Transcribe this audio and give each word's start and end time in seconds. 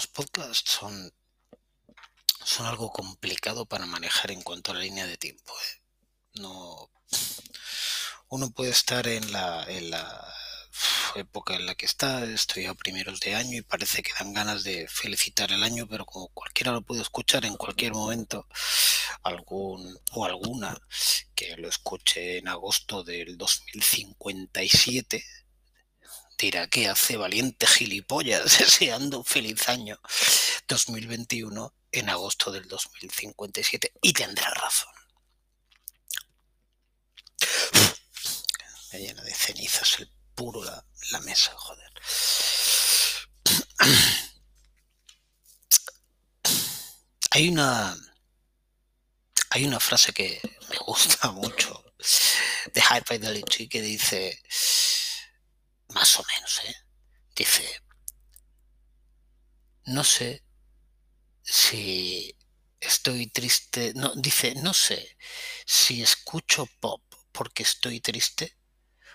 Los 0.00 0.06
podcasts 0.06 0.78
son, 0.80 1.12
son 2.42 2.64
algo 2.64 2.90
complicado 2.90 3.66
para 3.66 3.84
manejar 3.84 4.30
en 4.30 4.40
cuanto 4.40 4.70
a 4.70 4.74
la 4.74 4.80
línea 4.80 5.06
de 5.06 5.18
tiempo. 5.18 5.52
¿eh? 5.52 5.82
No, 6.36 6.90
uno 8.30 8.50
puede 8.50 8.70
estar 8.70 9.06
en 9.06 9.30
la, 9.30 9.62
en 9.68 9.90
la 9.90 10.34
época 11.16 11.54
en 11.54 11.66
la 11.66 11.74
que 11.74 11.84
está, 11.84 12.24
estoy 12.24 12.64
a 12.64 12.72
primeros 12.72 13.20
de 13.20 13.34
año 13.34 13.58
y 13.58 13.60
parece 13.60 14.02
que 14.02 14.14
dan 14.18 14.32
ganas 14.32 14.64
de 14.64 14.88
felicitar 14.88 15.52
el 15.52 15.62
año, 15.62 15.86
pero 15.86 16.06
como 16.06 16.28
cualquiera 16.28 16.72
lo 16.72 16.80
puede 16.80 17.02
escuchar 17.02 17.44
en 17.44 17.58
cualquier 17.58 17.92
momento, 17.92 18.46
algún 19.22 20.00
o 20.12 20.24
alguna 20.24 20.80
que 21.34 21.58
lo 21.58 21.68
escuche 21.68 22.38
en 22.38 22.48
agosto 22.48 23.04
del 23.04 23.36
2057 23.36 25.22
dirá 26.40 26.66
que 26.68 26.88
hace 26.88 27.16
valiente 27.16 27.66
gilipollas 27.66 28.58
deseando 28.58 29.18
un 29.18 29.24
feliz 29.24 29.68
año 29.68 30.00
2021 30.66 31.74
en 31.92 32.08
agosto 32.08 32.50
del 32.50 32.66
2057 32.68 33.92
y 34.02 34.12
tendrá 34.12 34.50
razón. 34.50 34.92
Me 38.92 39.00
llena 39.00 39.22
de 39.22 39.34
cenizas 39.34 39.98
el 40.00 40.10
puro 40.34 40.64
la, 40.64 40.84
la 41.12 41.20
mesa, 41.20 41.52
joder. 41.56 41.92
Hay 47.32 47.48
una 47.48 47.96
hay 49.50 49.64
una 49.64 49.80
frase 49.80 50.12
que 50.12 50.40
me 50.68 50.76
gusta 50.78 51.30
mucho 51.32 51.84
de 52.72 52.80
High 52.80 53.02
Fidelity 53.06 53.68
que 53.68 53.82
dice 53.82 54.40
más 55.90 56.18
o 56.18 56.24
menos, 56.24 56.60
¿eh? 56.64 56.76
dice 57.34 57.82
no 59.90 60.04
sé 60.04 60.44
si 61.42 62.36
estoy 62.78 63.26
triste, 63.28 63.92
no, 63.94 64.12
dice, 64.14 64.54
no 64.56 64.72
sé 64.72 65.16
si 65.66 66.02
escucho 66.02 66.66
pop 66.80 67.02
porque 67.32 67.62
estoy 67.62 68.00
triste 68.00 68.56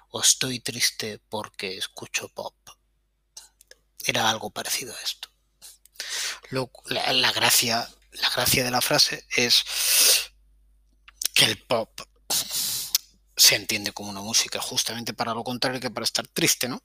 o 0.09 0.21
estoy 0.21 0.59
triste 0.59 1.19
porque 1.29 1.77
escucho 1.77 2.29
pop. 2.29 2.55
Era 4.05 4.29
algo 4.29 4.49
parecido 4.49 4.93
a 4.93 5.01
esto. 5.01 5.29
la, 6.51 7.13
la, 7.13 7.31
gracia, 7.31 7.89
la 8.11 8.29
gracia 8.29 8.63
de 8.63 8.71
la 8.71 8.81
frase 8.81 9.25
es 9.35 9.63
que 11.33 11.45
el 11.45 11.63
pop 11.65 12.01
se 13.35 13.55
entiende 13.55 13.91
como 13.91 14.09
una 14.09 14.21
música 14.21 14.59
justamente 14.61 15.13
para 15.13 15.33
lo 15.33 15.43
contrario 15.43 15.79
que 15.79 15.91
para 15.91 16.05
estar 16.05 16.27
triste, 16.27 16.67
¿no? 16.67 16.81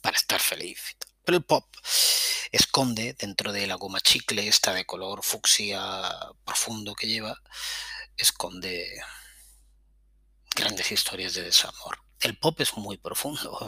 Para 0.00 0.16
estar 0.16 0.40
feliz. 0.40 0.96
Pero 1.24 1.38
el 1.38 1.44
pop 1.44 1.64
esconde 2.52 3.14
dentro 3.18 3.52
de 3.52 3.66
la 3.66 3.74
goma 3.74 4.00
chicle, 4.00 4.48
esta 4.48 4.72
de 4.72 4.86
color 4.86 5.22
fucsia 5.22 5.80
profundo 6.44 6.94
que 6.94 7.06
lleva, 7.06 7.40
esconde 8.16 9.02
grandes 10.54 10.90
historias 10.90 11.34
de 11.34 11.42
desamor. 11.42 11.98
El 12.20 12.36
pop 12.36 12.60
es 12.60 12.76
muy 12.76 12.96
profundo, 12.96 13.58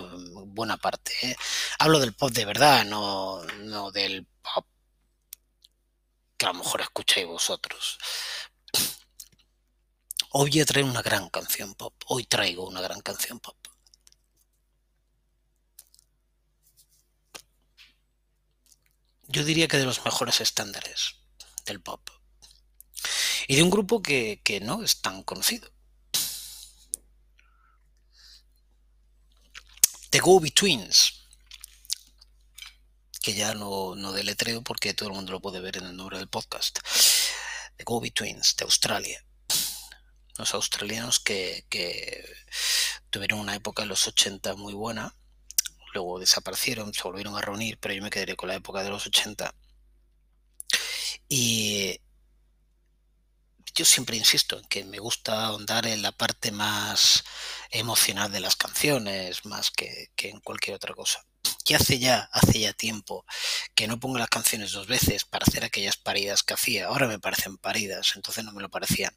buena 0.47 0.77
parte. 0.77 1.13
¿eh? 1.23 1.37
Hablo 1.79 2.01
del 2.01 2.15
pop 2.15 2.31
de 2.31 2.45
verdad, 2.45 2.85
no, 2.85 3.43
no 3.45 3.91
del 3.93 4.27
pop 4.43 4.67
que 6.37 6.47
a 6.47 6.49
lo 6.49 6.55
mejor 6.55 6.81
escucháis 6.81 7.27
vosotros. 7.27 7.99
Hoy 10.33 10.51
voy 10.51 10.61
a 10.61 10.65
traer 10.65 10.87
una 10.87 11.03
gran 11.03 11.29
canción 11.29 11.75
pop. 11.75 11.93
Hoy 12.07 12.25
traigo 12.25 12.69
una 12.69 12.81
gran 12.81 13.01
canción 13.01 13.41
pop. 13.41 13.57
Yo 19.27 19.45
diría 19.45 19.67
que 19.67 19.77
de 19.77 19.85
los 19.85 20.05
mejores 20.05 20.41
estándares 20.41 21.17
del 21.67 21.81
pop. 21.81 22.09
Y 23.49 23.57
de 23.57 23.65
un 23.65 23.71
grupo 23.71 24.03
que, 24.03 24.41
que 24.45 24.61
no 24.61 24.85
es 24.85 25.01
tan 25.01 25.25
conocido. 25.25 25.69
The 30.11 30.21
Go 30.21 30.39
Betweens, 30.39 31.27
que 33.21 33.35
ya 33.35 33.55
no, 33.55 33.97
no 33.97 34.13
deletreo 34.13 34.63
porque 34.63 34.95
todo 34.95 35.09
el 35.09 35.17
mundo 35.17 35.33
lo 35.33 35.41
puede 35.41 35.59
ver 35.59 35.79
en 35.79 35.87
el 35.87 35.97
nombre 35.97 36.19
del 36.19 36.29
podcast. 36.29 36.79
The 37.77 37.83
Go 37.85 38.01
Betweens, 38.01 38.55
de 38.55 38.65
Australia. 38.65 39.25
Los 40.39 40.55
australianos 40.55 41.21
que, 41.21 41.65
tuvieron 43.11 43.41
una 43.41 43.55
época 43.55 43.83
en 43.83 43.89
los 43.89 44.07
80 44.07 44.55
muy 44.57 44.75
buena, 44.75 45.15
luego 45.95 46.21
desaparecieron, 46.21 46.95
se 46.95 47.03
volvieron 47.03 47.37
a 47.37 47.41
reunir, 47.41 47.79
pero 47.79 47.95
yo 47.95 48.03
me 48.03 48.11
quedaré 48.11 48.37
con 48.37 48.49
la 48.49 48.55
época 48.55 48.83
de 48.83 48.91
los 48.91 49.07
80. 49.07 49.55
Y 51.29 52.01
yo 53.75 53.85
siempre 53.85 54.17
insisto 54.17 54.59
en 54.59 54.65
que 54.67 54.85
me 54.85 54.99
gusta 54.99 55.47
ahondar 55.47 55.87
en 55.87 56.03
la 56.03 56.13
parte 56.13 56.51
más 56.53 57.25
emocional 57.71 58.31
de 58.33 58.41
las 58.41 58.57
canciones, 58.57 59.45
más 59.45 59.71
que, 59.71 60.11
que, 60.17 60.31
en 60.31 60.41
cualquier 60.41 60.77
otra 60.77 60.95
cosa. 60.95 61.25
Y 61.71 61.75
hace 61.75 62.01
ya, 62.01 62.29
hace 62.33 62.59
ya 62.59 62.73
tiempo 62.73 63.25
que 63.77 63.87
no 63.87 64.01
pongo 64.01 64.19
las 64.19 64.29
canciones 64.29 64.73
dos 64.73 64.89
veces 64.89 65.25
para 65.25 65.45
hacer 65.47 65.65
aquellas 65.65 65.97
paridas 65.97 66.43
que 66.43 66.55
hacía. 66.55 66.87
Ahora 66.87 67.07
me 67.07 67.21
parecen 67.21 67.59
paridas, 67.59 68.13
entonces 68.17 68.45
no 68.45 68.53
me 68.53 68.61
lo 68.61 68.69
parecían. 68.69 69.17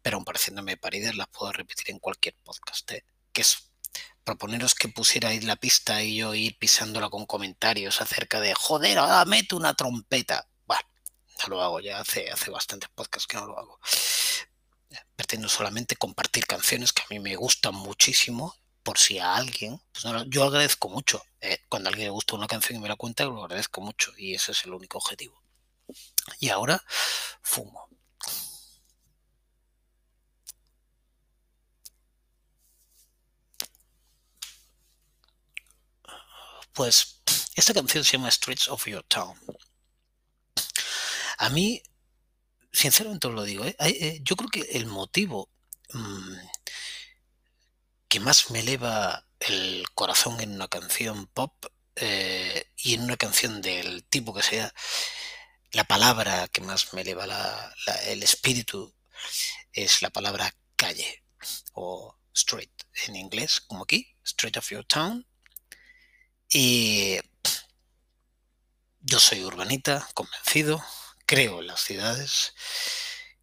Pero 0.00 0.16
aun 0.16 0.24
pareciéndome 0.24 0.78
paridas 0.78 1.14
las 1.16 1.28
puedo 1.28 1.52
repetir 1.52 1.90
en 1.90 1.98
cualquier 1.98 2.34
podcast. 2.42 2.90
¿eh? 2.92 3.04
Que 3.32 3.42
es 3.42 3.70
proponeros 4.24 4.74
que 4.74 4.88
pusierais 4.88 5.44
la 5.44 5.56
pista 5.56 6.02
y 6.02 6.16
yo 6.16 6.34
ir 6.34 6.56
pisándola 6.58 7.10
con 7.10 7.26
comentarios 7.26 8.00
acerca 8.00 8.40
de 8.40 8.54
joder, 8.54 8.96
ahora 8.96 9.24
meto 9.26 9.56
una 9.56 9.74
trompeta 9.74 10.48
lo 11.48 11.62
hago 11.62 11.80
ya 11.80 12.00
hace, 12.00 12.30
hace 12.30 12.50
bastantes 12.50 12.90
podcasts 12.90 13.26
que 13.26 13.36
no 13.36 13.46
lo 13.46 13.58
hago. 13.58 13.80
Pretendo 15.16 15.48
solamente 15.48 15.96
compartir 15.96 16.46
canciones 16.46 16.92
que 16.92 17.02
a 17.02 17.06
mí 17.10 17.20
me 17.20 17.36
gustan 17.36 17.74
muchísimo, 17.74 18.54
por 18.82 18.98
si 18.98 19.18
a 19.18 19.34
alguien, 19.36 19.80
pues 19.92 20.04
yo 20.28 20.44
agradezco 20.44 20.88
mucho. 20.88 21.22
Eh, 21.40 21.58
cuando 21.68 21.88
a 21.88 21.90
alguien 21.90 22.06
le 22.08 22.12
gusta 22.12 22.36
una 22.36 22.46
canción 22.46 22.78
y 22.78 22.82
me 22.82 22.88
la 22.88 22.96
cuenta, 22.96 23.24
lo 23.24 23.42
agradezco 23.42 23.80
mucho 23.80 24.12
y 24.16 24.34
ese 24.34 24.52
es 24.52 24.64
el 24.64 24.74
único 24.74 24.98
objetivo. 24.98 25.42
Y 26.40 26.48
ahora 26.50 26.82
fumo. 27.42 27.88
Pues 36.72 37.20
esta 37.54 37.74
canción 37.74 38.04
se 38.04 38.12
llama 38.16 38.30
Streets 38.30 38.68
of 38.68 38.86
Your 38.86 39.04
Town. 39.04 39.38
A 41.38 41.48
mí, 41.50 41.82
sinceramente 42.72 43.26
os 43.28 43.34
lo 43.34 43.42
digo, 43.44 43.64
¿eh? 43.64 43.76
Eh, 43.78 44.20
yo 44.22 44.36
creo 44.36 44.48
que 44.50 44.60
el 44.76 44.86
motivo 44.86 45.50
mmm, 45.92 46.36
que 48.12 48.20
más 48.20 48.50
me 48.50 48.60
eleva 48.60 49.26
el 49.40 49.86
corazón 49.94 50.38
en 50.42 50.52
una 50.52 50.68
canción 50.68 51.28
pop 51.28 51.64
eh, 51.96 52.70
y 52.76 52.92
en 52.92 53.04
una 53.04 53.16
canción 53.16 53.62
del 53.62 54.04
tipo 54.04 54.34
que 54.34 54.42
sea, 54.42 54.74
la 55.70 55.84
palabra 55.84 56.46
que 56.48 56.60
más 56.60 56.92
me 56.92 57.00
eleva 57.00 57.24
el 58.04 58.22
espíritu 58.22 58.94
es 59.72 60.02
la 60.02 60.10
palabra 60.10 60.54
calle 60.76 61.24
o 61.72 62.14
street 62.34 62.68
en 63.06 63.16
inglés, 63.16 63.62
como 63.62 63.84
aquí, 63.84 64.14
street 64.24 64.58
of 64.58 64.68
your 64.68 64.84
town. 64.84 65.26
Y 66.50 67.18
yo 69.00 69.20
soy 69.20 69.42
urbanita, 69.42 70.06
convencido, 70.12 70.84
creo 71.24 71.60
en 71.60 71.68
las 71.68 71.80
ciudades, 71.80 72.52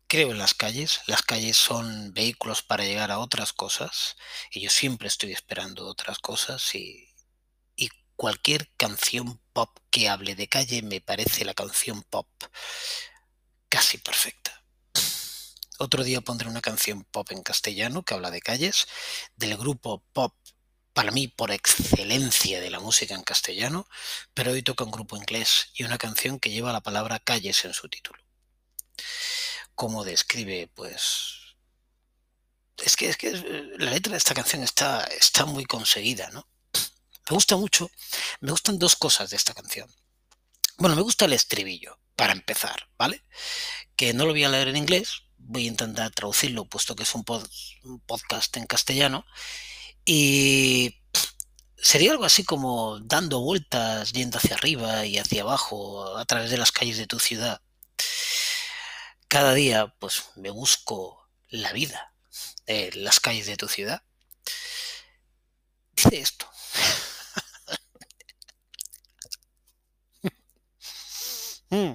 creo 0.09 0.31
en 0.31 0.39
las 0.39 0.53
calles. 0.53 1.01
Las 1.05 1.21
calles 1.21 1.55
son 1.55 2.13
vehículos 2.13 2.63
para 2.63 2.83
llegar 2.83 3.11
a 3.11 3.19
otras 3.19 3.53
cosas 3.53 4.17
y 4.51 4.59
yo 4.59 4.69
siempre 4.69 5.07
estoy 5.07 5.31
esperando 5.31 5.87
otras 5.87 6.17
cosas 6.19 6.75
y, 6.75 7.13
y 7.75 7.89
cualquier 8.15 8.69
canción 8.75 9.39
pop 9.53 9.69
que 9.91 10.09
hable 10.09 10.35
de 10.35 10.49
calle 10.49 10.81
me 10.81 10.99
parece 10.99 11.45
la 11.45 11.53
canción 11.53 12.03
pop 12.03 12.27
casi 13.69 13.99
perfecta. 13.99 14.63
Otro 15.77 16.03
día 16.03 16.21
pondré 16.21 16.49
una 16.49 16.61
canción 16.61 17.05
pop 17.05 17.31
en 17.31 17.43
castellano 17.43 18.03
que 18.03 18.15
habla 18.15 18.31
de 18.31 18.41
calles, 18.41 18.87
del 19.37 19.55
grupo 19.57 20.03
pop 20.11 20.35
para 20.93 21.11
mí 21.11 21.27
por 21.27 21.51
excelencia 21.51 22.59
de 22.59 22.71
la 22.71 22.79
música 22.79 23.13
en 23.13 23.23
castellano, 23.23 23.87
pero 24.33 24.51
hoy 24.51 24.63
toca 24.63 24.83
un 24.83 24.91
grupo 24.91 25.15
inglés 25.15 25.69
y 25.75 25.83
una 25.83 25.99
canción 25.99 26.39
que 26.39 26.49
lleva 26.49 26.73
la 26.73 26.81
palabra 26.81 27.19
calles 27.19 27.63
en 27.63 27.73
su 27.73 27.87
título. 27.87 28.19
¿Cómo 29.79 30.03
describe? 30.03 30.69
Pues 30.75 31.55
es 32.83 32.97
que, 32.97 33.07
es 33.07 33.15
que 33.15 33.31
la 33.77 33.91
letra 33.91 34.11
de 34.11 34.17
esta 34.17 34.33
canción 34.33 34.61
está, 34.61 35.05
está 35.05 35.45
muy 35.45 35.63
conseguida, 35.63 36.29
¿no? 36.31 36.45
Me 37.29 37.35
gusta 37.35 37.55
mucho, 37.55 37.89
me 38.41 38.51
gustan 38.51 38.77
dos 38.77 38.97
cosas 38.97 39.29
de 39.29 39.37
esta 39.37 39.53
canción. 39.53 39.89
Bueno, 40.79 40.97
me 40.97 41.01
gusta 41.01 41.23
el 41.23 41.31
estribillo, 41.31 41.97
para 42.17 42.33
empezar, 42.33 42.89
¿vale? 42.97 43.23
Que 43.95 44.13
no 44.13 44.25
lo 44.25 44.33
voy 44.33 44.43
a 44.43 44.49
leer 44.49 44.67
en 44.67 44.75
inglés, 44.75 45.23
voy 45.37 45.63
a 45.63 45.69
intentar 45.69 46.11
traducirlo, 46.11 46.65
puesto 46.65 46.93
que 46.93 47.03
es 47.03 47.15
un, 47.15 47.23
un 47.83 48.01
podcast 48.01 48.57
en 48.57 48.65
castellano, 48.65 49.25
y 50.03 50.99
sería 51.77 52.11
algo 52.11 52.25
así 52.25 52.43
como 52.43 52.99
dando 52.99 53.39
vueltas, 53.39 54.11
yendo 54.11 54.39
hacia 54.39 54.55
arriba 54.57 55.05
y 55.05 55.17
hacia 55.19 55.43
abajo 55.43 56.17
a 56.17 56.25
través 56.25 56.51
de 56.51 56.57
las 56.57 56.73
calles 56.73 56.97
de 56.97 57.07
tu 57.07 57.17
ciudad. 57.17 57.61
Cada 59.29 59.53
día, 59.53 59.93
pues 59.99 60.23
me 60.37 60.49
busco 60.49 61.29
la 61.49 61.71
vida 61.71 62.13
en 62.65 63.03
las 63.03 63.19
calles 63.19 63.45
de 63.45 63.57
tu 63.57 63.67
ciudad. 63.67 64.03
Dice 65.95 66.19
esto. 66.19 66.49
Mm. 71.71 71.93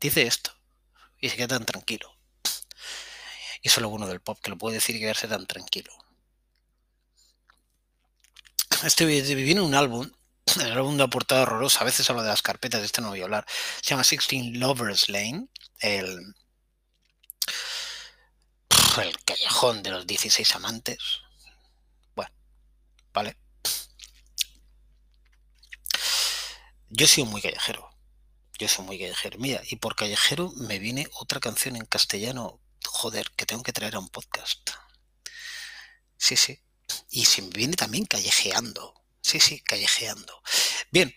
Dice 0.00 0.22
esto. 0.22 0.52
Y 1.20 1.28
se 1.28 1.36
queda 1.36 1.48
tan 1.48 1.66
tranquilo. 1.66 2.14
Y 3.62 3.66
eso 3.68 3.80
es 3.80 3.82
lo 3.82 3.88
bueno 3.88 4.06
del 4.06 4.20
pop, 4.20 4.38
que 4.40 4.50
lo 4.50 4.56
puede 4.56 4.76
decir 4.76 4.94
y 4.94 5.00
quedarse 5.00 5.26
tan 5.26 5.44
tranquilo. 5.48 5.92
Este 8.84 9.04
viene 9.04 9.60
un 9.60 9.74
álbum, 9.74 10.08
el 10.56 10.72
álbum 10.72 10.96
de 10.96 11.08
portada 11.08 11.42
horrorosa, 11.42 11.80
a 11.80 11.84
veces 11.84 12.08
hablo 12.08 12.22
de 12.22 12.28
las 12.28 12.42
carpetas, 12.42 12.80
de 12.80 12.86
este 12.86 13.00
no 13.00 13.10
voy 13.10 13.20
a 13.20 13.24
hablar. 13.24 13.46
Se 13.82 13.90
llama 13.90 14.04
Sixteen 14.04 14.58
Lovers 14.58 15.08
Lane, 15.08 15.48
el, 15.80 16.34
el 19.02 19.24
callejón 19.24 19.82
de 19.82 19.90
los 19.90 20.06
16 20.06 20.54
amantes. 20.56 20.98
Bueno, 22.14 22.32
vale. 23.12 23.36
Yo 26.90 27.06
sido 27.06 27.26
muy 27.26 27.42
callejero. 27.42 27.90
Yo 28.58 28.66
soy 28.66 28.84
muy 28.84 28.98
callejero. 28.98 29.38
Mira, 29.38 29.62
y 29.68 29.76
por 29.76 29.94
callejero 29.94 30.52
me 30.56 30.78
viene 30.78 31.06
otra 31.12 31.38
canción 31.38 31.76
en 31.76 31.84
castellano 31.84 32.60
joder, 32.88 33.30
que 33.36 33.46
tengo 33.46 33.62
que 33.62 33.72
traer 33.72 33.94
a 33.94 34.00
un 34.00 34.08
podcast. 34.08 34.70
Sí, 36.16 36.36
sí. 36.36 36.60
Y 37.10 37.26
se 37.26 37.42
me 37.42 37.50
viene 37.50 37.76
también 37.76 38.06
callejeando. 38.06 38.94
Sí, 39.22 39.40
sí, 39.40 39.60
callejeando. 39.60 40.42
Bien, 40.90 41.14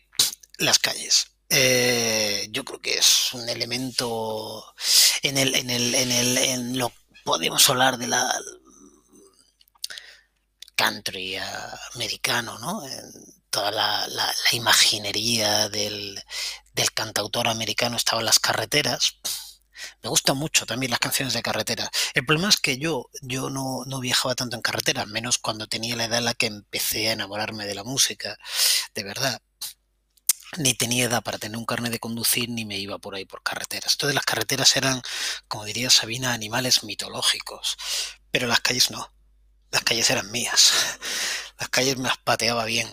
las 0.57 0.79
calles. 0.79 1.27
Eh, 1.49 2.47
yo 2.51 2.63
creo 2.63 2.79
que 2.79 2.97
es 2.97 3.33
un 3.33 3.47
elemento 3.49 4.73
en 5.21 5.37
el, 5.37 5.55
en 5.55 5.69
el, 5.69 5.95
en 5.95 6.11
el, 6.11 6.37
en 6.37 6.77
lo 6.77 6.93
podemos 7.23 7.69
hablar 7.69 7.97
de 7.97 8.07
la 8.07 8.33
country 10.75 11.37
americano, 11.93 12.57
¿no? 12.59 12.81
Toda 13.49 13.71
la, 13.71 14.07
la, 14.07 14.33
imaginería 14.53 15.69
del, 15.69 16.23
del 16.73 16.91
cantautor 16.93 17.47
americano 17.49 17.97
estaba 17.97 18.21
en 18.21 18.25
las 18.25 18.39
carreteras 18.39 19.17
me 20.03 20.09
gustan 20.09 20.37
mucho 20.37 20.65
también 20.65 20.91
las 20.91 20.99
canciones 20.99 21.33
de 21.33 21.41
carretera. 21.41 21.89
El 22.13 22.25
problema 22.25 22.49
es 22.49 22.57
que 22.57 22.77
yo, 22.77 23.09
yo 23.21 23.49
no, 23.49 23.83
no 23.85 23.99
viajaba 23.99 24.35
tanto 24.35 24.55
en 24.55 24.61
carretera, 24.61 25.05
menos 25.05 25.37
cuando 25.37 25.67
tenía 25.67 25.95
la 25.95 26.05
edad 26.05 26.19
en 26.19 26.25
la 26.25 26.33
que 26.33 26.47
empecé 26.47 27.09
a 27.09 27.13
enamorarme 27.13 27.65
de 27.65 27.75
la 27.75 27.83
música, 27.83 28.37
de 28.95 29.03
verdad 29.03 29.41
ni 30.57 30.73
tenía 30.73 31.05
edad 31.05 31.23
para 31.23 31.37
tener 31.37 31.57
un 31.57 31.65
carnet 31.65 31.91
de 31.91 31.99
conducir 31.99 32.49
ni 32.49 32.65
me 32.65 32.77
iba 32.77 32.97
por 32.99 33.15
ahí 33.15 33.25
por 33.25 33.43
carreteras. 33.43 33.97
Todas 33.97 34.15
las 34.15 34.25
carreteras 34.25 34.75
eran, 34.75 35.01
como 35.47 35.65
diría 35.65 35.89
Sabina, 35.89 36.33
animales 36.33 36.83
mitológicos, 36.83 37.77
pero 38.31 38.47
las 38.47 38.59
calles 38.59 38.91
no. 38.91 39.13
Las 39.71 39.83
calles 39.83 40.09
eran 40.09 40.29
mías. 40.31 40.99
Las 41.57 41.69
calles 41.69 41.95
me 41.95 42.09
las 42.09 42.17
pateaba 42.17 42.65
bien. 42.65 42.89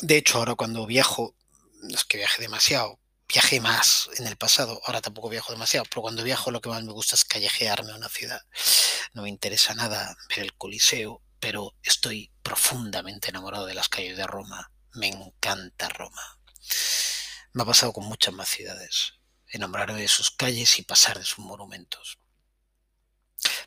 De 0.00 0.16
hecho, 0.16 0.38
ahora 0.38 0.56
cuando 0.56 0.86
viajo, 0.86 1.36
no 1.82 1.94
es 1.94 2.04
que 2.04 2.18
viaje 2.18 2.42
demasiado, 2.42 2.99
viajé 3.32 3.60
más 3.60 4.10
en 4.16 4.26
el 4.26 4.36
pasado, 4.36 4.80
ahora 4.84 5.00
tampoco 5.00 5.28
viajo 5.28 5.52
demasiado, 5.52 5.86
pero 5.88 6.02
cuando 6.02 6.24
viajo 6.24 6.50
lo 6.50 6.60
que 6.60 6.68
más 6.68 6.82
me 6.82 6.92
gusta 6.92 7.14
es 7.14 7.24
callejearme 7.24 7.92
a 7.92 7.96
una 7.96 8.08
ciudad. 8.08 8.42
No 9.12 9.22
me 9.22 9.28
interesa 9.28 9.74
nada 9.74 10.16
ver 10.28 10.40
el 10.40 10.56
Coliseo, 10.56 11.22
pero 11.38 11.74
estoy 11.82 12.32
profundamente 12.42 13.30
enamorado 13.30 13.66
de 13.66 13.74
las 13.74 13.88
calles 13.88 14.16
de 14.16 14.26
Roma. 14.26 14.72
Me 14.94 15.06
encanta 15.06 15.88
Roma. 15.88 16.38
Me 17.52 17.62
ha 17.62 17.66
pasado 17.66 17.92
con 17.92 18.04
muchas 18.04 18.34
más 18.34 18.48
ciudades. 18.48 19.14
Enamorarme 19.46 20.00
de 20.00 20.08
sus 20.08 20.30
calles 20.32 20.78
y 20.78 20.82
pasar 20.82 21.18
de 21.18 21.24
sus 21.24 21.38
monumentos. 21.38 22.18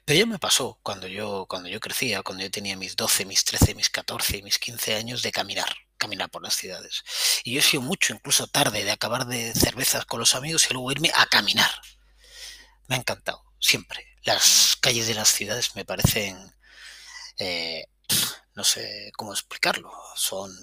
Pero 0.06 0.20
ya 0.20 0.26
me 0.26 0.40
pasó 0.40 0.80
cuando 0.84 1.08
yo, 1.08 1.46
cuando 1.48 1.70
yo 1.70 1.80
crecía, 1.80 2.22
cuando 2.22 2.44
yo 2.44 2.52
tenía 2.52 2.76
mis 2.76 2.96
12, 2.96 3.26
mis 3.26 3.46
13, 3.46 3.76
mis 3.76 3.90
14 3.90 4.38
y 4.38 4.44
mis 4.44 4.60
15 4.60 4.96
años 4.96 5.22
de 5.22 5.32
caminar 5.32 5.74
caminar 6.04 6.30
por 6.30 6.44
las 6.44 6.56
ciudades. 6.56 7.04
Y 7.46 7.54
yo 7.54 7.60
he 7.60 7.64
sido 7.64 7.82
mucho, 7.82 8.14
incluso 8.14 8.48
tarde, 8.48 8.84
de 8.84 8.92
acabar 8.92 9.26
de 9.26 9.54
cervezas 9.54 10.06
con 10.06 10.20
los 10.20 10.36
amigos 10.36 10.68
y 10.70 10.74
luego 10.74 10.92
irme 10.92 11.12
a 11.16 11.26
caminar. 11.28 11.72
Me 12.88 12.96
ha 12.96 13.00
encantado, 13.00 13.42
siempre. 13.60 14.06
Las 14.24 14.78
calles 14.82 15.08
de 15.08 15.14
las 15.14 15.30
ciudades 15.30 15.76
me 15.76 15.86
parecen, 15.86 16.38
eh, 17.38 17.86
no 18.54 18.64
sé 18.64 19.12
cómo 19.16 19.32
explicarlo, 19.32 19.92
son... 20.16 20.54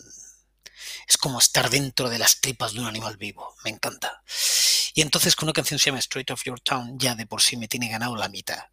Es 1.09 1.17
como 1.17 1.39
estar 1.39 1.71
dentro 1.71 2.09
de 2.09 2.19
las 2.19 2.41
tripas 2.41 2.73
de 2.73 2.81
un 2.81 2.87
animal 2.87 3.17
vivo, 3.17 3.55
me 3.65 3.71
encanta. 3.71 4.23
Y 4.95 5.03
entonces 5.03 5.37
con 5.37 5.47
una 5.47 5.53
canción 5.53 5.79
se 5.79 5.87
llama 5.87 5.99
Straight 5.99 6.31
of 6.31 6.45
Your 6.45 6.61
Town 6.61 6.99
ya 6.99 7.15
de 7.15 7.27
por 7.27 7.43
sí 7.43 7.57
me 7.57 7.69
tiene 7.69 7.89
ganado 7.89 8.17
la 8.17 8.29
mitad. 8.29 8.65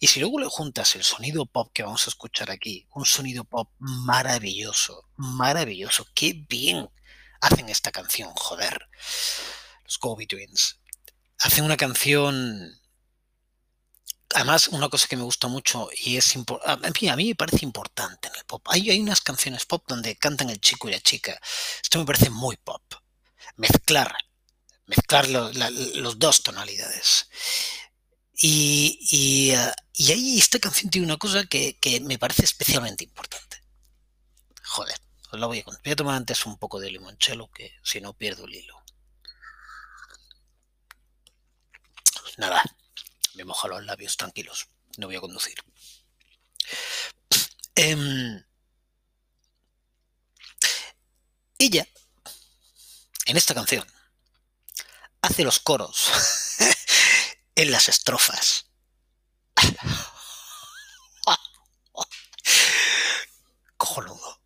Y 0.00 0.06
si 0.06 0.20
luego 0.20 0.40
le 0.40 0.46
juntas 0.46 0.94
el 0.94 1.04
sonido 1.04 1.44
pop 1.44 1.70
que 1.72 1.82
vamos 1.82 2.06
a 2.06 2.10
escuchar 2.10 2.50
aquí, 2.50 2.86
un 2.94 3.04
sonido 3.04 3.44
pop 3.44 3.70
maravilloso, 3.78 5.08
maravilloso, 5.16 6.06
qué 6.14 6.44
bien 6.48 6.88
hacen 7.40 7.68
esta 7.68 7.92
canción, 7.92 8.30
joder. 8.34 8.88
Los 9.84 9.98
Go 9.98 10.16
Twins. 10.26 10.80
Hacen 11.38 11.64
una 11.64 11.76
canción 11.76 12.80
además, 14.36 14.68
una 14.68 14.90
cosa 14.90 15.08
que 15.08 15.16
me 15.16 15.22
gusta 15.22 15.48
mucho 15.48 15.88
y 16.04 16.18
es 16.18 16.36
en 16.36 16.44
fin, 16.94 17.08
a 17.10 17.16
mí 17.16 17.28
me 17.28 17.34
parece 17.34 17.64
importante 17.64 18.28
en 18.28 18.34
el 18.36 18.44
pop. 18.44 18.62
Hay, 18.68 19.00
unas 19.00 19.22
canciones 19.22 19.64
pop 19.64 19.84
donde 19.88 20.16
cantan 20.16 20.50
el 20.50 20.60
chico 20.60 20.88
y 20.88 20.92
la 20.92 21.00
chica. 21.00 21.40
Esto 21.82 21.98
me 21.98 22.04
parece 22.04 22.28
muy 22.28 22.56
pop. 22.58 22.82
Mezclar, 23.56 24.14
mezclar 24.86 25.26
los 25.28 26.18
dos 26.18 26.42
tonalidades. 26.42 27.28
Y, 28.34 29.54
eh, 29.54 29.72
y, 29.94 30.12
ahí 30.12 30.38
esta 30.38 30.58
canción 30.58 30.90
tiene 30.90 31.06
una 31.06 31.16
cosa 31.16 31.46
que, 31.46 31.78
me 32.02 32.18
parece 32.18 32.44
especialmente 32.44 33.04
importante. 33.04 33.62
Joder, 34.64 34.98
os 35.32 35.40
la 35.40 35.46
voy 35.46 35.60
a 35.60 35.64
contar. 35.64 35.82
Voy 35.82 35.92
a 35.92 35.96
tomar 35.96 36.16
antes 36.16 36.44
un 36.44 36.58
poco 36.58 36.78
de 36.78 36.90
limonchelo, 36.90 37.48
que 37.48 37.72
si 37.82 38.02
no 38.02 38.12
pierdo 38.12 38.44
el 38.44 38.54
hilo. 38.54 38.82
Nada, 42.36 42.62
me 43.36 43.44
moja 43.44 43.68
los 43.68 43.84
labios 43.84 44.16
tranquilos. 44.16 44.68
No 44.96 45.06
voy 45.06 45.16
a 45.16 45.20
conducir. 45.20 45.56
Em, 47.74 48.42
ella, 51.58 51.86
en 53.26 53.36
esta 53.36 53.54
canción, 53.54 53.86
hace 55.20 55.44
los 55.44 55.60
coros 55.60 56.10
en 57.54 57.70
las 57.70 57.88
estrofas. 57.88 58.66
Cojonudo. 63.76 64.40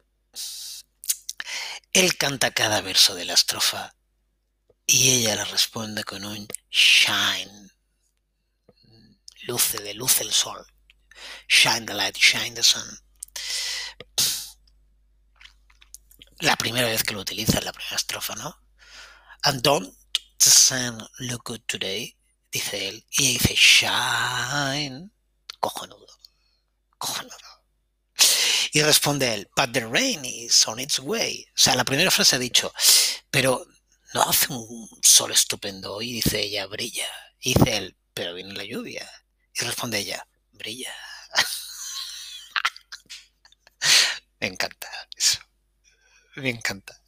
Él 1.93 2.17
canta 2.17 2.53
cada 2.53 2.81
verso 2.81 3.15
de 3.15 3.25
la 3.25 3.35
estrofa 3.35 3.95
y 4.87 5.11
ella 5.11 5.37
le 5.37 5.45
responde 5.45 6.03
con 6.03 6.25
un 6.25 6.49
shine. 6.71 7.60
Luce 9.51 9.79
de 9.79 9.95
luz 9.95 10.21
el 10.21 10.33
sol. 10.33 10.65
Shine 11.49 11.85
the 11.85 11.93
light, 11.93 12.17
shine 12.17 12.55
the 12.55 12.63
sun. 12.63 12.89
La 16.39 16.55
primera 16.55 16.87
vez 16.87 17.03
que 17.03 17.15
lo 17.15 17.21
utiliza 17.21 17.59
en 17.59 17.65
la 17.65 17.73
primera 17.73 17.97
estrofa, 17.97 18.37
¿no? 18.37 18.55
And 19.43 19.61
don't 19.61 19.93
the 20.39 20.51
sun 20.51 21.05
look 21.19 21.43
good 21.47 21.63
today? 21.67 22.17
dice 22.53 22.89
él. 22.89 23.05
Y 23.11 23.39
dice, 23.39 23.55
shine. 23.57 25.11
Cojonudo. 25.59 26.07
Cojonudo. 26.97 27.37
Y 28.73 28.83
responde 28.83 29.35
él, 29.35 29.51
but 29.57 29.73
the 29.73 29.85
rain 29.85 30.25
is 30.25 30.65
on 30.69 30.79
its 30.79 31.01
way. 31.01 31.45
O 31.49 31.59
sea, 31.59 31.75
la 31.75 31.85
primera 31.85 32.13
frase 32.13 32.37
ha 32.37 32.39
dicho, 32.39 32.73
pero 33.33 33.67
no 34.15 34.23
hace 34.23 34.53
un 34.53 34.89
sol 35.03 35.33
estupendo. 35.33 36.01
Y 36.01 36.13
dice 36.13 36.41
ella, 36.41 36.67
brilla. 36.67 37.09
Y 37.41 37.55
dice 37.55 37.79
él, 37.79 37.97
pero 38.15 38.35
viene 38.35 38.55
la 38.55 38.65
lluvia. 38.65 39.11
Y 39.55 39.65
responde 39.65 39.99
ella, 39.99 40.27
brilla. 40.53 40.95
Me 44.41 44.47
encanta 44.47 44.89
eso. 45.17 45.39
Me 46.37 46.51
encanta. 46.51 47.01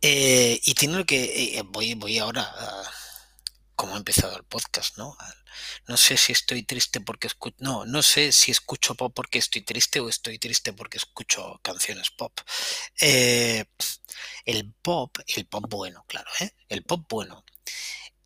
Eh, 0.00 0.60
y 0.62 0.74
tiene 0.74 0.98
lo 0.98 1.04
que. 1.06 1.58
Eh, 1.58 1.62
voy, 1.64 1.94
voy 1.94 2.18
ahora 2.18 2.42
a 2.42 2.92
cómo 3.74 3.94
ha 3.94 3.98
empezado 3.98 4.36
el 4.36 4.44
podcast, 4.44 4.98
¿no? 4.98 5.16
No 5.88 5.96
sé 5.96 6.16
si 6.16 6.32
estoy 6.32 6.62
triste 6.64 7.00
porque 7.00 7.26
escucho. 7.26 7.56
No, 7.60 7.86
no 7.86 8.02
sé 8.02 8.32
si 8.32 8.50
escucho 8.50 8.94
pop 8.94 9.12
porque 9.14 9.38
estoy 9.38 9.62
triste 9.62 10.00
o 10.00 10.08
estoy 10.08 10.38
triste 10.38 10.72
porque 10.72 10.98
escucho 10.98 11.58
canciones 11.62 12.10
pop. 12.10 12.38
Eh, 13.00 13.64
el 14.44 14.72
pop, 14.82 15.18
el 15.26 15.46
pop 15.46 15.64
bueno, 15.68 16.04
claro, 16.06 16.30
¿eh? 16.40 16.50
El 16.68 16.84
pop 16.84 17.06
bueno 17.08 17.44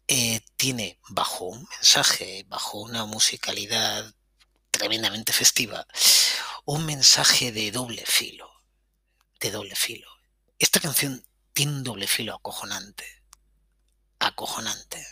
eh, 0.08 0.40
tiene 0.56 0.98
bajo 1.10 1.44
un 1.44 1.68
mensaje, 1.70 2.46
bajo 2.48 2.78
una 2.80 3.04
musicalidad 3.04 4.14
tremendamente 4.70 5.34
festiva, 5.34 5.86
un 6.64 6.86
mensaje 6.86 7.52
de 7.52 7.70
doble 7.70 8.04
filo, 8.06 8.50
de 9.38 9.50
doble 9.50 9.76
filo. 9.76 10.08
Esta 10.58 10.80
canción 10.80 11.24
tiene 11.52 11.72
un 11.72 11.84
doble 11.84 12.06
filo 12.06 12.34
acojonante, 12.34 13.04
acojonante, 14.18 15.06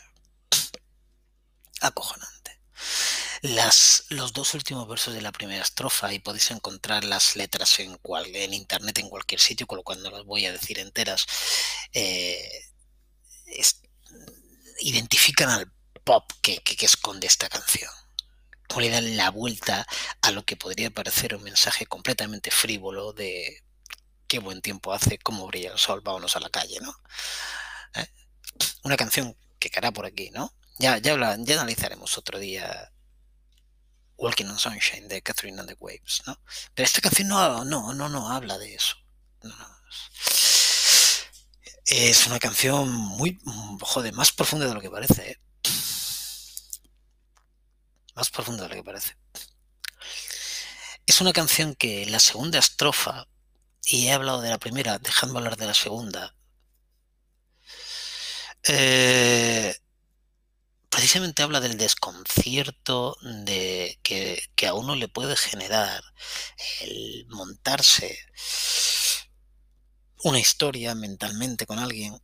acojonante. 1.82 2.60
Las, 3.42 4.04
los 4.08 4.32
dos 4.32 4.54
últimos 4.54 4.88
versos 4.88 5.12
de 5.12 5.20
la 5.20 5.30
primera 5.30 5.62
estrofa 5.62 6.12
y 6.12 6.20
podéis 6.20 6.50
encontrar 6.50 7.04
las 7.04 7.36
letras 7.36 7.78
en, 7.80 7.98
cual, 7.98 8.34
en 8.34 8.54
internet 8.54 8.98
en 8.98 9.10
cualquier 9.10 9.40
sitio, 9.40 9.66
con 9.66 9.76
lo 9.76 9.84
cual 9.84 10.02
no 10.02 10.10
las 10.10 10.24
voy 10.24 10.46
a 10.46 10.52
decir 10.52 10.78
enteras. 10.78 11.26
Eh, 11.92 12.50
es, 13.46 13.82
identifican 14.80 15.48
al 15.50 15.72
pop 16.04 16.30
que, 16.42 16.58
que, 16.58 16.86
esconde 16.86 17.26
esta 17.26 17.48
canción. 17.48 17.90
Como 18.68 18.80
le 18.80 18.90
dan 18.90 19.16
la 19.16 19.30
vuelta 19.30 19.86
a 20.22 20.30
lo 20.30 20.44
que 20.44 20.56
podría 20.56 20.90
parecer 20.90 21.34
un 21.34 21.42
mensaje 21.42 21.86
completamente 21.86 22.50
frívolo 22.50 23.12
de 23.12 23.64
qué 24.28 24.38
buen 24.38 24.60
tiempo 24.60 24.92
hace, 24.92 25.18
cómo 25.18 25.46
brilla 25.46 25.72
el 25.72 25.78
sol, 25.78 26.00
vámonos 26.02 26.36
a 26.36 26.40
la 26.40 26.50
calle, 26.50 26.78
¿no? 26.80 26.94
¿Eh? 27.94 28.06
Una 28.82 28.96
canción 28.96 29.36
que 29.58 29.70
caerá 29.70 29.92
por 29.92 30.06
aquí, 30.06 30.30
¿no? 30.30 30.52
Ya, 30.78 30.98
ya, 30.98 31.12
habla, 31.12 31.36
ya 31.38 31.54
analizaremos 31.54 32.18
otro 32.18 32.38
día 32.38 32.92
Walking 34.18 34.46
on 34.46 34.58
Sunshine 34.58 35.08
de 35.08 35.22
Catherine 35.22 35.58
and 35.60 35.68
the 35.68 35.76
Waves, 35.78 36.22
¿no? 36.26 36.40
Pero 36.74 36.86
esta 36.86 37.00
canción 37.00 37.28
no, 37.28 37.64
no, 37.64 37.92
no, 37.94 38.08
no 38.08 38.30
habla 38.30 38.58
de 38.58 38.74
eso. 38.74 38.96
No, 39.42 39.56
no. 39.56 39.76
Es 41.86 42.26
una 42.26 42.40
canción 42.40 42.90
muy, 42.90 43.38
joder, 43.80 44.12
más 44.12 44.32
profunda 44.32 44.66
de 44.66 44.74
lo 44.74 44.80
que 44.80 44.90
parece. 44.90 45.30
¿eh? 45.30 45.38
Más 48.16 48.28
profunda 48.30 48.64
de 48.64 48.70
lo 48.70 48.74
que 48.74 48.82
parece. 48.82 49.16
Es 51.06 51.20
una 51.20 51.32
canción 51.32 51.76
que 51.76 52.04
la 52.06 52.18
segunda 52.18 52.58
estrofa, 52.58 53.28
y 53.84 54.08
he 54.08 54.12
hablado 54.12 54.40
de 54.40 54.50
la 54.50 54.58
primera, 54.58 54.98
dejando 54.98 55.38
hablar 55.38 55.56
de 55.56 55.66
la 55.66 55.74
segunda, 55.74 56.34
eh, 58.64 59.76
precisamente 60.88 61.44
habla 61.44 61.60
del 61.60 61.78
desconcierto 61.78 63.16
de 63.22 64.00
que, 64.02 64.42
que, 64.56 64.66
a 64.66 64.74
uno 64.74 64.96
le 64.96 65.06
puede 65.06 65.36
generar 65.36 66.02
el 66.80 67.26
montarse 67.28 68.18
una 70.26 70.40
historia 70.40 70.92
mentalmente 70.96 71.66
con 71.66 71.78
alguien 71.78 72.20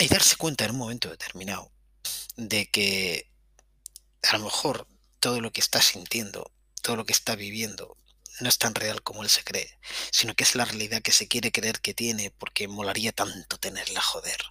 y 0.00 0.08
darse 0.08 0.34
cuenta 0.34 0.64
en 0.64 0.72
un 0.72 0.78
momento 0.78 1.08
determinado 1.08 1.70
de 2.36 2.68
que 2.68 3.30
a 4.24 4.36
lo 4.36 4.46
mejor 4.46 4.88
todo 5.20 5.40
lo 5.40 5.52
que 5.52 5.60
está 5.60 5.80
sintiendo, 5.80 6.50
todo 6.82 6.96
lo 6.96 7.04
que 7.04 7.12
está 7.12 7.36
viviendo, 7.36 7.96
no 8.40 8.48
es 8.48 8.58
tan 8.58 8.74
real 8.74 9.00
como 9.04 9.22
él 9.22 9.28
se 9.28 9.44
cree, 9.44 9.78
sino 10.10 10.34
que 10.34 10.42
es 10.42 10.56
la 10.56 10.64
realidad 10.64 11.02
que 11.02 11.12
se 11.12 11.28
quiere 11.28 11.52
creer 11.52 11.80
que 11.80 11.94
tiene 11.94 12.32
porque 12.32 12.66
molaría 12.66 13.12
tanto 13.12 13.56
tenerla, 13.58 14.00
joder. 14.00 14.42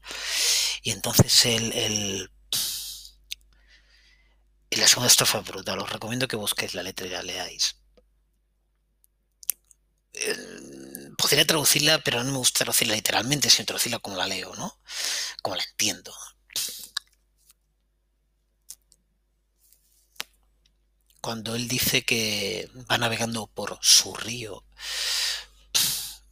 Y 0.83 0.91
entonces 0.91 1.45
el, 1.47 1.73
el, 1.73 2.31
y 4.69 4.77
la 4.77 4.87
segunda 4.87 5.09
estrofa 5.09 5.41
brutal, 5.41 5.79
os 5.79 5.89
recomiendo 5.89 6.29
que 6.29 6.37
busquéis 6.37 6.75
la 6.75 6.83
letra 6.83 7.07
y 7.07 7.09
la 7.09 7.23
leáis. 7.23 7.75
Podría 11.17 11.45
traducirla, 11.45 11.99
pero 12.03 12.23
no 12.23 12.31
me 12.31 12.37
gusta 12.37 12.59
traducirla 12.59 12.95
literalmente, 12.95 13.49
sino 13.49 13.65
traducirla 13.65 13.99
como 13.99 14.15
la 14.17 14.27
leo, 14.27 14.55
¿no? 14.55 14.79
Como 15.41 15.55
la 15.55 15.63
entiendo. 15.63 16.13
Cuando 21.19 21.55
él 21.55 21.67
dice 21.67 22.05
que 22.05 22.69
va 22.89 22.97
navegando 22.97 23.47
por 23.47 23.77
su 23.81 24.15
río, 24.15 24.63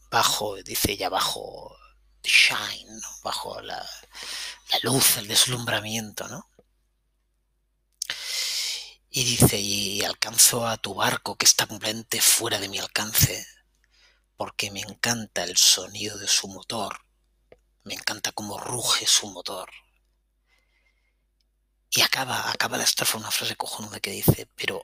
bajo, 0.10 0.56
dice 0.64 0.96
ya 0.96 1.10
bajo 1.10 1.76
shine, 2.24 3.02
bajo 3.24 3.60
la, 3.62 3.78
la 3.78 4.80
luz, 4.84 5.18
el 5.18 5.28
deslumbramiento, 5.28 6.28
¿no? 6.28 6.48
Y 9.10 9.24
dice, 9.24 9.58
y 9.58 10.04
alcanzo 10.04 10.68
a 10.68 10.78
tu 10.78 10.94
barco 10.94 11.38
que 11.38 11.46
está 11.46 11.68
completamente 11.68 12.22
fuera 12.22 12.60
de 12.60 12.68
mi 12.70 12.80
alcance 12.80 13.48
porque 14.38 14.72
me 14.72 14.82
encanta 14.82 15.44
el 15.44 15.58
sonido 15.58 16.18
de 16.18 16.28
su 16.28 16.48
motor, 16.48 17.00
me 17.84 17.94
encanta 17.94 18.32
cómo 18.32 18.58
ruge 18.58 19.06
su 19.06 19.28
motor. 19.28 19.70
Y 21.92 22.02
acaba, 22.02 22.52
acaba 22.52 22.78
la 22.78 22.84
estrofa 22.84 23.18
una 23.18 23.32
frase 23.32 23.56
cojonuda 23.56 24.00
que 24.00 24.12
dice, 24.12 24.50
pero 24.56 24.84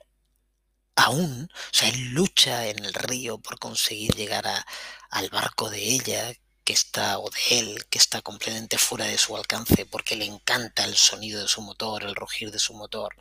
aún, 0.96 1.48
o 1.52 1.74
sea, 1.74 1.88
él 1.88 2.10
lucha 2.12 2.66
en 2.68 2.84
el 2.84 2.94
río 2.94 3.38
por 3.38 3.58
conseguir 3.58 4.14
llegar 4.14 4.46
a, 4.46 4.66
al 5.10 5.28
barco 5.30 5.68
de 5.68 5.82
ella, 5.82 6.32
que 6.64 6.72
está, 6.72 7.18
o 7.18 7.28
de 7.30 7.58
él, 7.58 7.86
que 7.90 7.98
está 7.98 8.22
completamente 8.22 8.78
fuera 8.78 9.04
de 9.06 9.18
su 9.18 9.36
alcance, 9.36 9.84
porque 9.86 10.16
le 10.16 10.24
encanta 10.26 10.84
el 10.84 10.96
sonido 10.96 11.42
de 11.42 11.48
su 11.48 11.60
motor, 11.60 12.04
el 12.04 12.14
rugir 12.14 12.50
de 12.50 12.58
su 12.58 12.74
motor. 12.74 13.14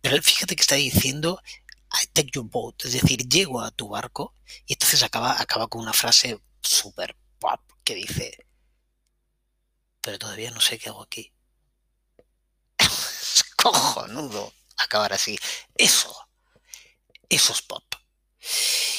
Pero 0.00 0.16
él 0.16 0.22
fíjate 0.22 0.56
que 0.56 0.62
está 0.62 0.76
diciendo, 0.76 1.40
I 1.92 2.06
take 2.12 2.30
your 2.32 2.48
boat, 2.48 2.84
es 2.84 2.92
decir, 2.92 3.28
llego 3.28 3.60
a 3.60 3.70
tu 3.70 3.88
barco 3.88 4.34
y 4.66 4.74
entonces 4.74 5.02
acaba, 5.02 5.40
acaba 5.40 5.68
con 5.68 5.82
una 5.82 5.92
frase 5.92 6.40
super 6.62 7.16
pop 7.38 7.60
que 7.84 7.94
dice, 7.94 8.46
pero 10.00 10.18
todavía 10.18 10.50
no 10.50 10.60
sé 10.60 10.78
qué 10.78 10.88
hago 10.88 11.02
aquí. 11.02 11.32
es 12.78 13.44
cojonudo 13.56 14.52
acabar 14.76 15.12
así. 15.12 15.38
Eso, 15.74 16.28
eso 17.28 17.52
es 17.52 17.62
pop. 17.62 17.84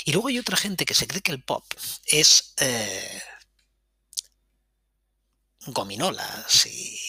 Y 0.06 0.12
luego 0.12 0.28
hay 0.28 0.40
otra 0.40 0.58
gente 0.58 0.86
que 0.86 0.94
se 0.94 1.08
cree 1.08 1.22
que 1.22 1.32
el 1.32 1.44
pop 1.44 1.66
es 2.06 2.54
eh, 2.58 3.22
gominolas 5.68 6.66
y, 6.66 7.00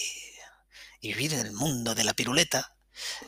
y 1.00 1.08
vivir 1.08 1.34
en 1.34 1.46
el 1.46 1.52
mundo 1.52 1.94
de 1.94 2.04
la 2.04 2.14
piruleta 2.14 2.73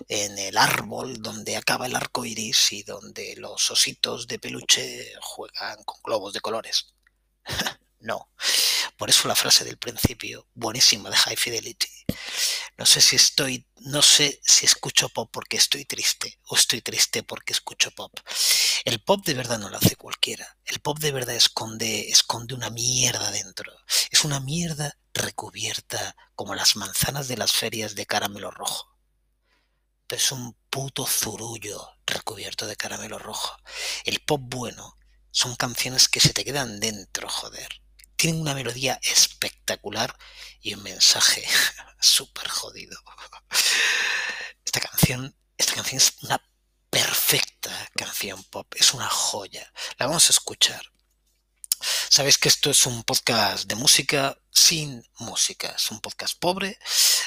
en 0.08 0.38
el 0.38 0.56
árbol 0.56 1.22
donde 1.22 1.56
acaba 1.56 1.86
el 1.86 1.96
arco 1.96 2.24
iris 2.24 2.72
y 2.72 2.82
donde 2.82 3.34
los 3.36 3.70
ositos 3.70 4.26
de 4.26 4.38
peluche 4.38 5.12
juegan 5.20 5.82
con 5.84 6.00
globos 6.02 6.32
de 6.32 6.40
colores. 6.40 6.94
no. 8.00 8.30
Por 8.96 9.10
eso 9.10 9.28
la 9.28 9.36
frase 9.36 9.64
del 9.64 9.76
principio, 9.76 10.48
buenísima 10.54 11.10
de 11.10 11.16
High 11.16 11.36
Fidelity. 11.36 11.88
No 12.78 12.86
sé 12.86 13.00
si 13.00 13.16
estoy, 13.16 13.66
no 13.76 14.02
sé 14.02 14.40
si 14.42 14.64
escucho 14.64 15.08
pop 15.08 15.28
porque 15.32 15.56
estoy 15.56 15.84
triste 15.84 16.38
o 16.44 16.56
estoy 16.56 16.80
triste 16.80 17.22
porque 17.22 17.52
escucho 17.52 17.90
pop. 17.90 18.12
El 18.84 19.02
pop 19.02 19.24
de 19.24 19.34
verdad 19.34 19.58
no 19.58 19.68
lo 19.68 19.76
hace 19.76 19.96
cualquiera. 19.96 20.56
El 20.64 20.80
pop 20.80 20.98
de 20.98 21.12
verdad 21.12 21.34
esconde, 21.34 22.08
esconde 22.10 22.54
una 22.54 22.70
mierda 22.70 23.30
dentro. 23.30 23.72
Es 24.10 24.24
una 24.24 24.40
mierda 24.40 24.98
recubierta 25.12 26.16
como 26.34 26.54
las 26.54 26.76
manzanas 26.76 27.28
de 27.28 27.36
las 27.36 27.52
ferias 27.52 27.94
de 27.94 28.06
caramelo 28.06 28.50
rojo 28.50 28.95
es 30.14 30.30
un 30.30 30.56
puto 30.70 31.06
zurullo 31.06 31.98
recubierto 32.06 32.66
de 32.66 32.76
caramelo 32.76 33.18
rojo. 33.18 33.56
El 34.04 34.20
pop 34.20 34.40
bueno 34.44 34.98
son 35.30 35.56
canciones 35.56 36.08
que 36.08 36.20
se 36.20 36.32
te 36.32 36.44
quedan 36.44 36.78
dentro, 36.78 37.28
joder. 37.28 37.82
Tienen 38.16 38.40
una 38.40 38.54
melodía 38.54 38.98
espectacular 39.02 40.16
y 40.60 40.74
un 40.74 40.82
mensaje 40.82 41.44
súper 42.00 42.48
jodido. 42.48 42.98
Esta 44.64 44.80
canción, 44.80 45.36
esta 45.58 45.74
canción 45.74 45.98
es 45.98 46.14
una 46.22 46.40
perfecta 46.90 47.90
canción 47.96 48.42
pop, 48.44 48.72
es 48.76 48.94
una 48.94 49.08
joya. 49.08 49.70
La 49.98 50.06
vamos 50.06 50.28
a 50.28 50.32
escuchar. 50.32 50.92
Sabéis 52.08 52.38
que 52.38 52.48
esto 52.48 52.70
es 52.70 52.86
un 52.86 53.02
podcast 53.02 53.64
de 53.66 53.74
música 53.74 54.38
sin 54.50 55.06
música. 55.18 55.74
Es 55.76 55.90
un 55.90 56.00
podcast 56.00 56.38
pobre, 56.38 56.78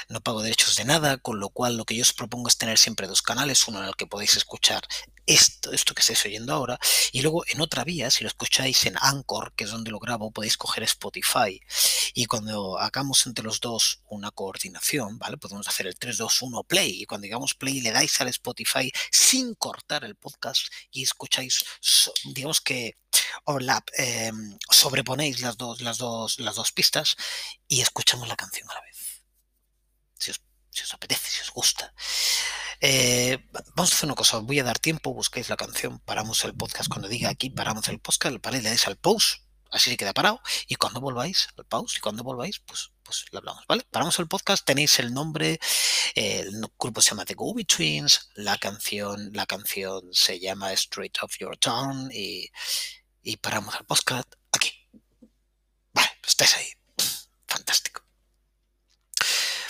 no 0.10 0.22
pago 0.22 0.42
derechos 0.42 0.76
de 0.76 0.86
nada, 0.86 1.18
con 1.18 1.40
lo 1.40 1.50
cual 1.50 1.78
lo 1.78 1.86
que 1.86 1.96
yo 1.96 2.02
os 2.02 2.14
propongo 2.14 2.48
es 2.48 2.58
tener 2.58 2.78
siempre 2.78 3.08
dos 3.08 3.22
canales, 3.22 3.68
uno 3.68 3.80
en 3.82 3.88
el 3.88 3.96
que 3.96 4.08
podéis 4.08 4.36
escuchar 4.36 4.82
esto, 5.28 5.72
esto 5.72 5.94
que 5.94 6.02
estáis 6.02 6.26
oyendo 6.26 6.52
ahora, 6.52 6.80
y 7.12 7.22
luego 7.22 7.44
en 7.48 7.62
otra 7.62 7.84
vía, 7.84 8.10
si 8.10 8.24
lo 8.24 8.28
escucháis 8.28 8.88
en 8.88 8.96
Anchor, 9.00 9.54
que 9.56 9.66
es 9.66 9.70
donde 9.70 9.92
lo 9.92 10.00
grabo, 10.00 10.32
podéis 10.32 10.58
coger 10.58 10.84
Spotify. 10.84 11.62
Y 12.16 12.26
cuando 12.26 12.80
hagamos 12.80 13.28
entre 13.28 13.46
los 13.46 13.60
dos 13.60 14.02
una 14.08 14.32
coordinación, 14.32 15.20
¿vale? 15.20 15.38
Podemos 15.38 15.68
hacer 15.68 15.86
el 15.86 15.98
3, 15.98 16.18
2, 16.18 16.42
1 16.42 16.64
play, 16.64 17.02
y 17.02 17.06
cuando 17.06 17.26
digamos 17.26 17.54
play 17.54 17.80
le 17.82 17.92
dais 17.92 18.20
al 18.20 18.30
Spotify 18.30 18.92
sin 19.12 19.54
cortar 19.54 20.04
el 20.04 20.16
podcast 20.16 20.64
y 20.92 21.04
escucháis, 21.04 21.64
digamos 22.34 22.62
que 22.62 22.98
overlap, 23.46 23.88
eh, 23.98 24.32
sobreponéis 24.72 25.42
las 25.42 25.58
dos, 25.58 25.82
las, 25.82 25.98
dos, 25.98 26.40
las 26.40 26.56
dos 26.56 26.72
pistas 26.72 27.16
y 27.68 27.82
escuchamos 27.82 28.28
la 28.28 28.36
canción 28.36 28.70
a 28.72 28.74
la 28.74 28.82
vez. 28.82 28.89
Si 30.80 30.84
os, 30.84 30.90
os 30.90 30.94
apetece, 30.94 31.30
si 31.30 31.42
os 31.42 31.52
gusta. 31.52 31.94
Eh, 32.82 33.38
vamos 33.76 33.92
a 33.92 33.96
hacer 33.96 34.08
una 34.08 34.16
cosa, 34.16 34.38
voy 34.38 34.60
a 34.60 34.64
dar 34.64 34.80
tiempo, 34.80 35.14
busquéis 35.14 35.50
la 35.50 35.58
canción, 35.58 36.00
paramos 36.00 36.44
el 36.46 36.56
podcast 36.56 36.90
cuando 36.90 37.08
diga 37.08 37.30
aquí, 37.30 37.50
paramos 37.50 37.88
el 37.90 38.00
podcast, 38.00 38.36
le 38.52 38.62
dais 38.62 38.88
al 38.88 38.98
pause 38.98 39.50
así 39.72 39.90
se 39.90 39.98
queda 39.98 40.14
parado. 40.14 40.42
Y 40.68 40.76
cuando 40.76 41.02
volváis 41.02 41.50
al 41.58 41.66
pause 41.66 41.98
y 41.98 42.00
cuando 42.00 42.24
volváis, 42.24 42.60
pues, 42.60 42.92
pues 43.04 43.26
lo 43.32 43.40
hablamos, 43.40 43.66
¿vale? 43.68 43.86
Paramos 43.90 44.18
el 44.20 44.28
podcast, 44.28 44.66
tenéis 44.66 45.00
el 45.00 45.14
nombre, 45.14 45.60
el 46.16 46.62
grupo 46.78 47.02
se 47.02 47.12
llama 47.12 47.26
The 47.26 47.36
Go 47.36 47.54
Twins, 47.68 48.30
la 48.36 48.58
canción, 48.58 49.32
la 49.34 49.46
canción 49.46 50.10
se 50.12 50.40
llama 50.40 50.74
Straight 50.74 51.18
of 51.22 51.38
Your 51.40 51.58
Town 51.58 52.10
y, 52.12 52.50
y 53.22 53.38
paramos 53.38 53.76
el 53.76 53.86
podcast 53.86 54.34
aquí. 54.52 54.72
Vale, 55.94 56.10
pues 56.22 56.32
estáis 56.32 56.56
ahí. 56.56 56.70
Fantástico. 57.48 57.89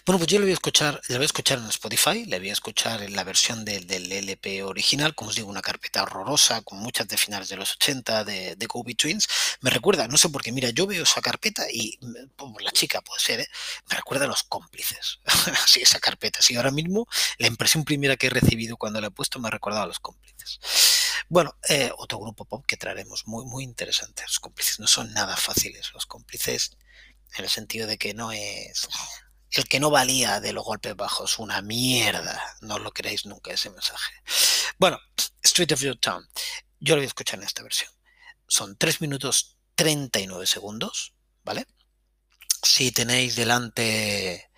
Bueno, 0.06 0.18
pues 0.18 0.28
yo 0.28 0.40
le 0.40 0.46
voy 0.46 0.52
a 0.52 0.54
escuchar, 0.54 1.02
le 1.08 1.16
voy 1.16 1.24
a 1.24 1.26
escuchar 1.26 1.60
en 1.60 1.66
Spotify, 1.66 2.26
le 2.26 2.40
voy 2.40 2.50
a 2.50 2.54
escuchar 2.54 3.04
en 3.04 3.16
la 3.16 3.24
versión 3.24 3.66
del, 3.66 3.86
del 3.86 4.12
LP 4.12 4.64
original, 4.64 5.14
como 5.14 5.30
os 5.30 5.36
digo, 5.36 5.50
una 5.50 5.62
carpeta 5.62 6.04
horrorosa, 6.04 6.62
con 6.62 6.80
muchas 6.80 7.08
de 7.08 7.18
finales 7.18 7.50
de 7.50 7.58
los 7.58 7.74
80 7.74 8.24
de, 8.24 8.56
de 8.56 8.66
Go 8.66 8.84
Twins. 8.98 9.28
Me 9.62 9.70
recuerda, 9.70 10.08
no 10.08 10.18
sé 10.18 10.30
por 10.30 10.42
qué, 10.42 10.52
mira, 10.52 10.70
yo 10.70 10.88
veo 10.88 11.04
esa 11.04 11.22
carpeta 11.22 11.66
y 11.72 12.00
pues, 12.36 12.64
la 12.64 12.72
chica 12.72 13.02
puede 13.02 13.20
ser, 13.20 13.42
¿eh? 13.42 13.48
me 13.90 13.98
recuerda 13.98 14.26
a 14.26 14.28
los 14.28 14.44
cómplices. 14.44 15.20
Así, 15.64 15.82
esa 15.82 16.00
carpeta. 16.00 16.42
Sí, 16.42 16.56
ahora 16.56 16.72
mismo 16.72 17.08
la 17.38 17.48
impresión 17.48 17.84
primera 17.84 18.16
que 18.18 18.28
he 18.28 18.32
recibido 18.32 18.78
cuando 18.78 19.02
la 19.02 19.08
he 19.08 19.12
puesto 19.12 19.40
me 19.40 19.50
ha 19.50 19.52
recordado 19.52 19.84
a 19.84 19.88
los 19.88 20.00
cómplices. 20.00 20.60
Bueno, 21.28 21.56
eh, 21.68 21.92
otro 21.98 22.20
grupo 22.20 22.46
pop 22.46 22.66
que 22.66 22.78
traeremos 22.78 23.28
muy, 23.28 23.46
muy 23.46 23.64
interesante. 23.64 24.24
Los 24.24 24.40
cómplices 24.40 24.80
no 24.80 24.88
son 24.88 25.14
nada 25.14 25.36
fáciles. 25.38 25.92
Los 25.94 26.06
cómplices, 26.06 26.72
en 27.38 27.44
el 27.44 27.50
sentido 27.50 27.86
de 27.86 27.98
que 27.98 28.14
no 28.14 28.32
es 28.32 28.88
el 29.52 29.68
que 29.68 29.80
no 29.80 29.90
valía 29.90 30.40
de 30.40 30.54
los 30.54 30.64
golpes 30.64 30.96
bajos, 30.96 31.40
una 31.40 31.62
mierda. 31.62 32.42
No 32.62 32.80
lo 32.80 32.92
queréis 32.92 33.26
nunca 33.26 33.52
ese 33.52 33.70
mensaje. 33.70 34.14
Bueno, 34.78 35.00
Street 35.42 35.72
of 35.72 35.82
Your 35.82 35.98
Town. 35.98 36.28
Yo 36.80 36.96
lo 36.96 37.00
voy 37.00 37.06
a 37.06 37.08
escuchar 37.08 37.40
en 37.40 37.46
esta 37.46 37.64
versión. 37.64 37.92
Son 38.48 38.78
3 38.78 39.02
minutos 39.02 39.58
39 39.76 40.46
segundos, 40.46 41.14
¿vale? 41.44 41.68
Si 42.64 42.92
tenéis 42.92 43.36
delante 43.36 44.50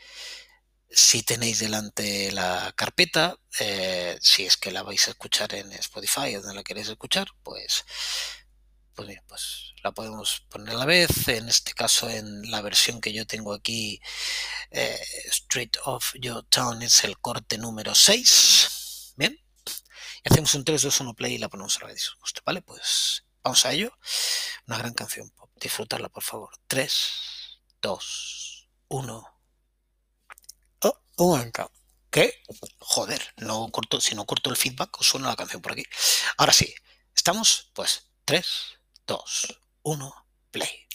si 0.93 1.23
tenéis 1.23 1.59
delante 1.59 2.31
la 2.31 2.73
carpeta, 2.75 3.37
eh, 3.59 4.17
si 4.21 4.45
es 4.45 4.57
que 4.57 4.71
la 4.71 4.83
vais 4.83 5.07
a 5.07 5.11
escuchar 5.11 5.55
en 5.55 5.71
Spotify 5.71 6.35
o 6.35 6.41
donde 6.41 6.55
la 6.55 6.63
queréis 6.63 6.89
escuchar, 6.89 7.29
pues, 7.43 7.85
pues, 9.05 9.21
pues 9.27 9.73
la 9.83 9.91
podemos 9.91 10.41
poner 10.49 10.75
a 10.75 10.79
la 10.79 10.85
vez. 10.85 11.27
En 11.27 11.47
este 11.49 11.73
caso, 11.73 12.09
en 12.09 12.49
la 12.51 12.61
versión 12.61 13.01
que 13.01 13.13
yo 13.13 13.25
tengo 13.25 13.53
aquí, 13.53 14.01
eh, 14.71 14.99
Street 15.31 15.71
of 15.85 16.13
Your 16.19 16.43
Town 16.45 16.81
es 16.81 17.03
el 17.03 17.19
corte 17.19 17.57
número 17.57 17.95
6. 17.95 19.13
Bien. 19.17 19.39
Y 20.23 20.31
hacemos 20.31 20.53
un 20.55 20.63
3, 20.65 20.81
2, 20.81 20.99
1 21.01 21.13
play 21.13 21.33
y 21.35 21.37
la 21.37 21.49
ponemos 21.49 21.77
a 21.77 21.81
la 21.81 21.87
vez. 21.87 22.11
¿Vale? 22.45 22.61
Pues 22.61 23.25
vamos 23.43 23.65
a 23.65 23.73
ello. 23.73 23.97
Una 24.67 24.77
gran 24.77 24.93
canción. 24.93 25.31
Disfrutarla, 25.55 26.09
por 26.09 26.23
favor. 26.23 26.51
3, 26.67 27.11
2, 27.81 28.69
1. 28.89 29.41
Un 31.17 31.29
momento. 31.29 31.71
¿Qué? 32.09 32.41
Joder, 32.79 33.21
no 33.37 33.69
corto, 33.69 34.01
si 34.01 34.15
no 34.15 34.25
corto 34.25 34.49
el 34.49 34.57
feedback, 34.57 34.99
os 34.99 35.07
suena 35.07 35.29
la 35.29 35.35
canción 35.35 35.61
por 35.61 35.73
aquí. 35.73 35.83
Ahora 36.37 36.51
sí, 36.51 36.73
¿estamos? 37.15 37.69
Pues 37.73 38.09
3, 38.25 38.47
2, 39.11 39.17
1, 39.83 40.09
play. 40.53 40.90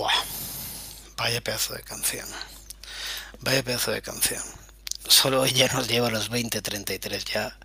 Buah, 0.00 0.24
vaya 1.18 1.42
pedazo 1.42 1.74
de 1.74 1.82
canción. 1.82 2.26
Vaya 3.40 3.62
pedazo 3.62 3.90
de 3.90 4.00
canción. 4.00 4.42
Solo 5.06 5.44
ella 5.44 5.68
nos 5.74 5.88
lleva 5.88 6.08
a 6.08 6.10
los 6.10 6.30
20.33 6.30 7.22
ya. 7.30 7.58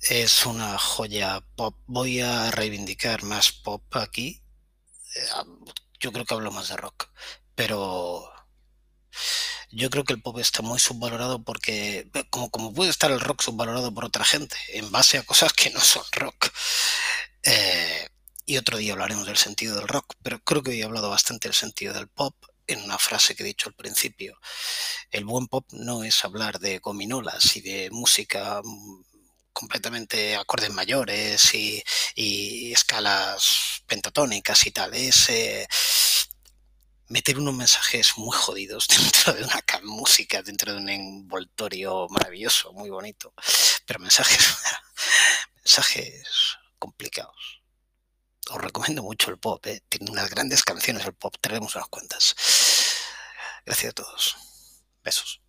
Es 0.00 0.46
una 0.46 0.78
joya 0.78 1.44
pop. 1.56 1.76
Voy 1.86 2.22
a 2.22 2.50
reivindicar 2.52 3.22
más 3.22 3.52
pop 3.52 3.84
aquí. 3.96 4.42
Eh, 5.14 5.28
yo 6.00 6.10
creo 6.10 6.24
que 6.24 6.32
hablo 6.32 6.50
más 6.50 6.70
de 6.70 6.78
rock. 6.78 7.10
Pero 7.54 8.32
yo 9.70 9.90
creo 9.90 10.04
que 10.04 10.14
el 10.14 10.22
pop 10.22 10.38
está 10.38 10.62
muy 10.62 10.78
subvalorado 10.78 11.44
porque, 11.44 12.10
como, 12.30 12.50
como 12.50 12.72
puede 12.72 12.88
estar 12.88 13.10
el 13.10 13.20
rock 13.20 13.42
subvalorado 13.42 13.92
por 13.92 14.06
otra 14.06 14.24
gente, 14.24 14.56
en 14.68 14.90
base 14.90 15.18
a 15.18 15.22
cosas 15.22 15.52
que 15.52 15.68
no 15.68 15.80
son 15.80 16.04
rock. 16.12 16.50
Eh, 17.42 18.08
y 18.48 18.58
otro 18.58 18.78
día 18.78 18.92
hablaremos 18.92 19.26
del 19.26 19.36
sentido 19.36 19.74
del 19.74 19.88
rock, 19.88 20.05
pero 20.26 20.40
creo 20.40 20.60
que 20.60 20.72
he 20.72 20.82
hablado 20.82 21.08
bastante 21.08 21.46
del 21.46 21.54
sentido 21.54 21.94
del 21.94 22.08
pop 22.08 22.34
en 22.66 22.82
una 22.82 22.98
frase 22.98 23.36
que 23.36 23.44
he 23.44 23.46
dicho 23.46 23.68
al 23.68 23.76
principio. 23.76 24.36
El 25.12 25.24
buen 25.24 25.46
pop 25.46 25.64
no 25.70 26.02
es 26.02 26.24
hablar 26.24 26.58
de 26.58 26.80
gominolas 26.80 27.54
y 27.54 27.60
de 27.60 27.90
música 27.92 28.60
mm, 28.60 29.04
completamente 29.52 30.34
acordes 30.34 30.72
mayores 30.72 31.54
y, 31.54 31.80
escalas 32.72 33.84
pentatónicas 33.86 34.66
y 34.66 34.72
tal. 34.72 34.94
Es 34.94 35.28
eh, 35.28 35.68
meter 37.06 37.38
unos 37.38 37.54
mensajes 37.54 38.14
muy 38.16 38.36
jodidos 38.36 38.88
dentro 38.98 39.32
de 39.32 39.44
una 39.44 39.62
música, 39.84 40.42
dentro 40.42 40.72
de 40.72 40.78
un 40.78 40.88
envoltorio 40.88 42.08
maravilloso, 42.08 42.72
muy 42.72 42.90
bonito, 42.90 43.32
pero 43.86 44.00
mensajes, 44.00 44.56
mensajes 45.54 46.26
complicados. 46.80 47.65
Os 48.50 48.60
recomiendo 48.60 49.02
mucho 49.02 49.30
el 49.30 49.38
pop, 49.38 49.64
¿eh? 49.66 49.82
tiene 49.88 50.10
unas 50.10 50.30
grandes 50.30 50.62
canciones 50.62 51.04
el 51.04 51.14
pop, 51.14 51.34
tenemos 51.40 51.74
unas 51.74 51.88
cuantas. 51.88 52.34
Gracias 53.64 53.90
a 53.90 53.94
todos. 53.94 54.36
Besos. 55.02 55.45